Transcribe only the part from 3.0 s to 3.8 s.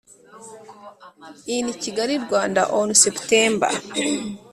September